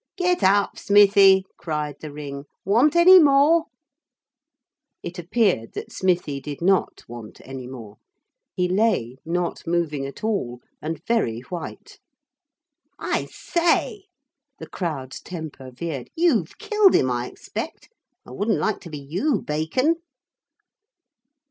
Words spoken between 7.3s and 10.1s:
any more. He lay, not moving